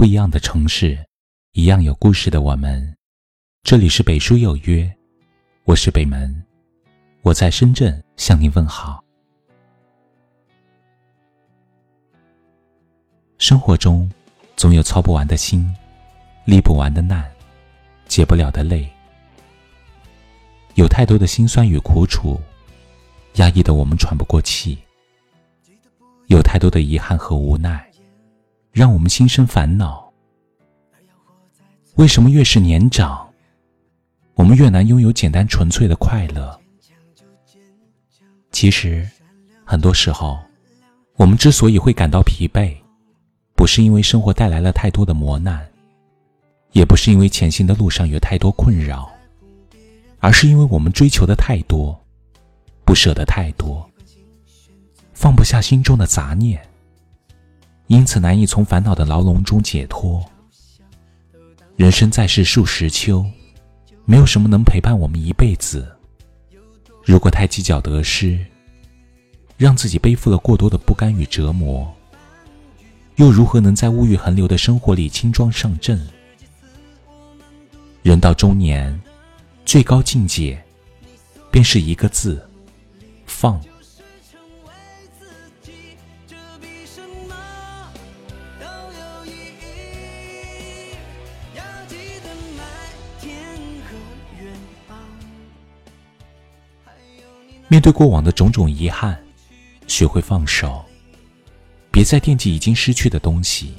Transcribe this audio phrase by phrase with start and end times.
[0.00, 0.98] 不一样的城市，
[1.52, 2.96] 一样有故事的我们。
[3.62, 4.90] 这里是北书有约，
[5.64, 6.42] 我是北门，
[7.20, 9.04] 我在深圳向您问好。
[13.36, 14.10] 生活中，
[14.56, 15.70] 总有操不完的心，
[16.46, 17.30] 历不完的难，
[18.06, 18.90] 解不了的累，
[20.76, 22.40] 有太多的辛酸与苦楚，
[23.34, 24.78] 压抑的我们喘不过气；
[26.28, 27.89] 有太多的遗憾和无奈。
[28.72, 30.12] 让我们心生烦恼。
[31.96, 33.28] 为什么越是年长，
[34.34, 36.58] 我们越难拥有简单纯粹的快乐？
[38.52, 39.08] 其实，
[39.64, 40.38] 很多时候，
[41.16, 42.74] 我们之所以会感到疲惫，
[43.54, 45.68] 不是因为生活带来了太多的磨难，
[46.72, 49.10] 也不是因为前行的路上有太多困扰，
[50.20, 51.98] 而是因为我们追求的太多，
[52.84, 53.88] 不舍得太多，
[55.12, 56.64] 放不下心中的杂念。
[57.90, 60.24] 因此难以从烦恼的牢笼中解脱。
[61.74, 63.26] 人生在世数十秋，
[64.04, 65.90] 没有什么能陪伴我们一辈子。
[67.04, 68.38] 如果太计较得失，
[69.56, 71.92] 让自己背负了过多的不甘与折磨，
[73.16, 76.00] 又如何能在物欲横流的生活里轻装上阵？
[78.04, 78.96] 人到中年，
[79.66, 80.62] 最高境界，
[81.50, 82.40] 便是一个字：
[83.26, 83.60] 放。
[97.70, 99.16] 面对过往的种种遗憾，
[99.86, 100.84] 学会放手，
[101.92, 103.74] 别再惦记已经失去的东西，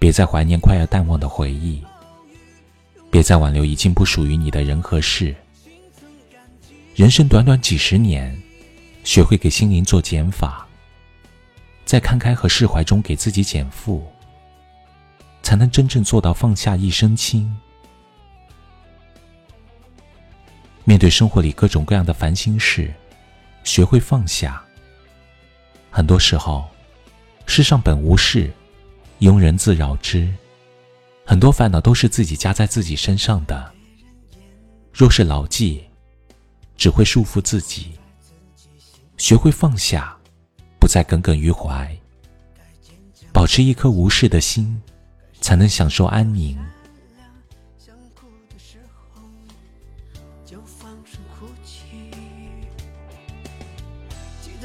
[0.00, 1.80] 别再怀念快要淡忘的回忆，
[3.08, 5.32] 别再挽留已经不属于你的人和事。
[6.96, 8.36] 人生短短几十年，
[9.04, 10.66] 学会给心灵做减法，
[11.84, 14.04] 在看开和释怀中给自己减负，
[15.40, 17.56] 才能真正做到放下一身轻。
[20.82, 22.92] 面对生活里各种各样的烦心事。
[23.64, 24.62] 学会放下。
[25.90, 26.68] 很多时候，
[27.46, 28.50] 世上本无事，
[29.20, 30.32] 庸人自扰之。
[31.24, 33.72] 很多烦恼都是自己加在自己身上的。
[34.92, 35.84] 若是牢记，
[36.76, 37.92] 只会束缚自己。
[39.16, 40.16] 学会放下，
[40.80, 41.96] 不再耿耿于怀。
[43.32, 44.80] 保持一颗无事的心，
[45.40, 46.58] 才能享受安宁。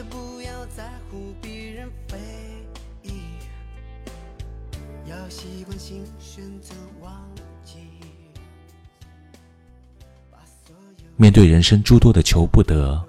[0.04, 2.18] 不要在乎别人非
[3.04, 3.12] 议，
[5.10, 7.14] 要习惯性选择忘
[7.64, 7.78] 记。
[11.16, 13.02] 面对人生诸多的求不得，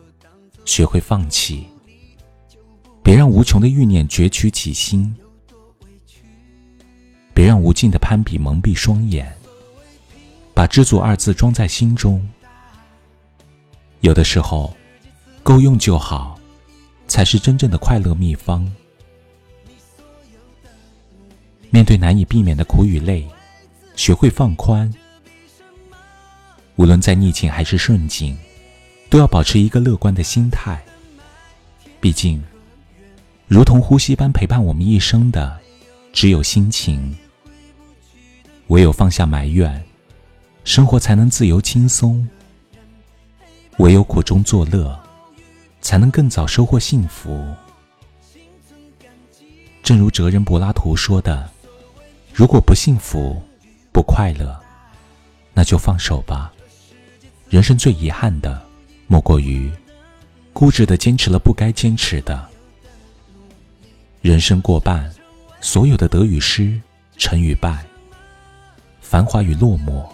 [0.65, 1.67] 学会放弃，
[3.03, 5.13] 别让无穷的欲念攫取己心，
[7.35, 9.37] 别让无尽的攀比蒙蔽双眼，
[10.55, 12.25] 把知足二字装在心中。
[14.03, 14.77] 有的时候，
[15.43, 16.36] 够用就好。
[17.17, 18.71] 才是真正的快乐秘方。
[21.71, 23.27] 面对难以避免的苦与累，
[23.97, 24.93] 学会放宽。
[26.75, 28.37] 无论在逆境还是顺境，
[29.09, 30.85] 都要保持一个乐观的心态。
[32.03, 32.45] 毕竟，
[33.49, 35.59] 如同呼吸般陪伴我们一生的，
[36.13, 37.17] 只有心情。
[38.67, 39.83] 唯有放下埋怨，
[40.65, 42.29] 生活才能自由轻松。
[43.79, 45.06] 唯有苦中作乐。
[45.87, 47.55] 才能更早收获幸福。
[49.85, 51.49] 正如哲人柏拉图说的
[52.35, 53.41] ：“如果不幸福、
[53.93, 54.61] 不快乐，
[55.55, 56.53] 那就放手吧。
[57.49, 58.61] 人生最遗憾的，
[59.07, 59.71] 莫过于
[60.53, 62.49] 固执的坚持了不该坚持的。
[64.23, 65.09] 人生过半，
[65.61, 66.77] 所有的得与失、
[67.17, 67.87] 成与败、
[69.01, 70.05] 繁华与落寞，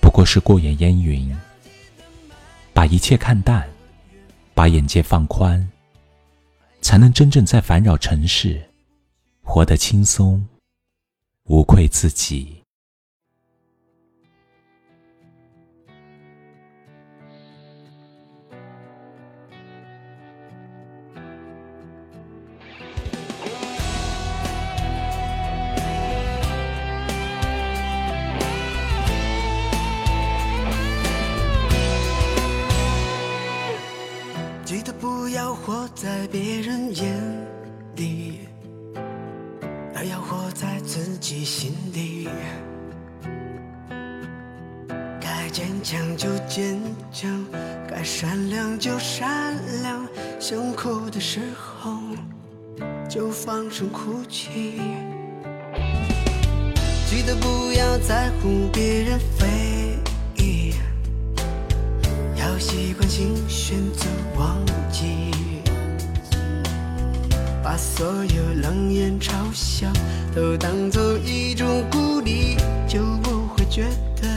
[0.00, 1.36] 不过是过眼烟云。
[2.72, 3.68] 把一切看淡。”
[4.58, 5.70] 把眼界放宽，
[6.80, 8.60] 才能真正在烦扰尘世
[9.40, 10.44] 活得轻松，
[11.44, 12.57] 无愧自己。
[35.94, 37.46] 在别人眼
[37.96, 38.40] 里，
[39.94, 42.28] 而要活在自己心里。
[45.20, 46.80] 该坚强就坚
[47.12, 47.44] 强，
[47.88, 50.06] 该善良就善良。
[50.38, 51.98] 想哭的时候，
[53.08, 54.80] 就放声哭泣。
[57.06, 59.98] 记得不要在乎别人非
[60.36, 60.74] 议，
[62.36, 64.06] 要习惯性选择
[64.36, 64.56] 忘
[64.90, 65.32] 记，
[67.78, 69.86] 所有冷眼嘲笑
[70.34, 72.56] 都当做一种鼓励，
[72.88, 73.86] 就不会觉
[74.20, 74.28] 得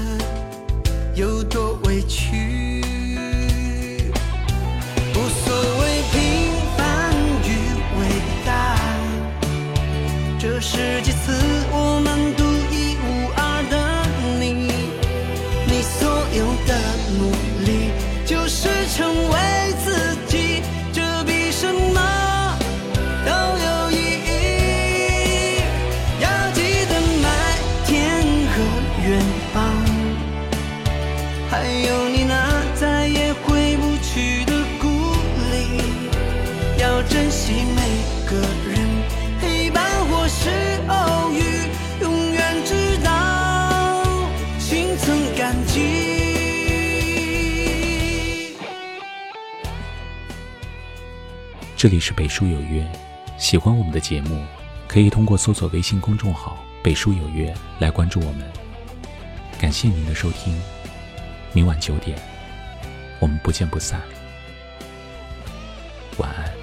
[1.16, 2.51] 有多委屈。
[37.32, 37.82] 惜每
[38.30, 38.36] 个
[38.70, 38.88] 人
[39.40, 40.50] 陪伴或是
[40.90, 41.42] 偶遇，
[42.02, 44.04] 永远知道
[44.60, 46.18] 心存感激。
[51.78, 52.86] 这里是北书有约，
[53.38, 54.44] 喜欢我们的节目，
[54.86, 58.46] 可以通过搜索微信公众号“北书有约”来关注我们。
[59.58, 60.62] 感谢您的收听，
[61.54, 62.20] 明晚九点，
[63.20, 64.02] 我们不见不散。
[66.18, 66.61] 晚安。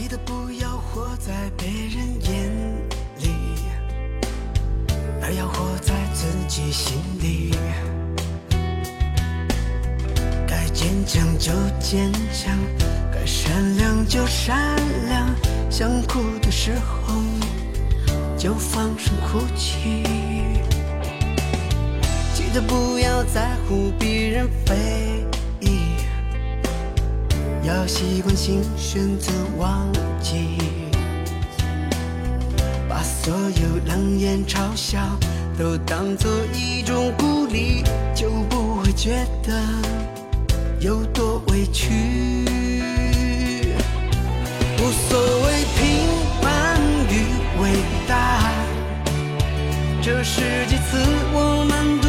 [0.00, 2.48] 记得不要活在别人眼
[3.18, 3.34] 里，
[5.20, 7.52] 而要活在自己心里。
[10.46, 11.50] 该坚强就
[11.80, 12.56] 坚强，
[13.12, 14.76] 该善良就善
[15.08, 15.34] 良。
[15.68, 17.20] 想哭的时候
[18.38, 20.04] 就放声哭泣。
[22.34, 25.26] 记得不要在乎别人非。
[27.68, 29.86] 要习惯性选择忘
[30.22, 30.56] 记，
[32.88, 34.98] 把所有冷眼嘲笑
[35.58, 37.84] 都当做一种鼓励，
[38.14, 39.52] 就不会觉得
[40.80, 42.46] 有多委屈。
[44.78, 46.08] 无所谓平
[46.40, 46.80] 凡
[47.10, 47.26] 与
[47.60, 47.76] 伟
[48.08, 48.50] 大，
[50.00, 50.96] 这是几次
[51.34, 52.00] 我们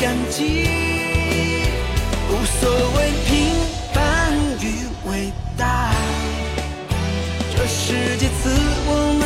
[0.00, 0.66] 感激。
[2.30, 3.52] 无所谓平
[3.92, 4.32] 凡
[4.62, 4.64] 与
[5.06, 5.92] 伟大，
[7.54, 8.48] 这世界赐
[8.86, 9.19] 我